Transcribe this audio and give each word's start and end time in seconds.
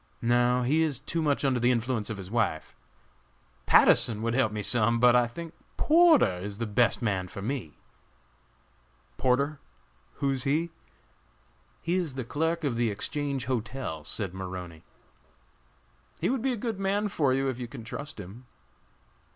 No, 0.23 0.63
he 0.63 0.81
is 0.81 0.99
too 0.99 1.21
much 1.21 1.45
under 1.45 1.59
the 1.59 1.69
influence 1.69 2.09
of 2.09 2.17
his 2.17 2.31
wife! 2.31 2.75
Patterson 3.67 4.23
would 4.23 4.33
help 4.33 4.51
me 4.51 4.63
some; 4.63 4.99
but 4.99 5.15
I 5.15 5.27
think 5.27 5.53
Porter 5.77 6.39
is 6.39 6.57
the 6.57 6.65
best 6.65 7.03
man 7.03 7.27
for 7.27 7.39
me!" 7.39 7.77
"Porter? 9.17 9.59
who 10.13 10.31
is 10.31 10.43
he?" 10.43 10.71
"He 11.83 11.97
is 11.97 12.15
the 12.15 12.25
clerk 12.25 12.63
of 12.63 12.77
the 12.77 12.89
Exchange 12.89 13.45
Hotel," 13.45 14.03
said 14.03 14.33
Maroney. 14.33 14.81
"He 16.19 16.31
would 16.31 16.41
be 16.41 16.53
a 16.53 16.57
good 16.57 16.79
man 16.79 17.07
for 17.07 17.31
you 17.31 17.47
if 17.47 17.59
you 17.59 17.67
can 17.67 17.83
trust 17.83 18.19
him." 18.19 18.47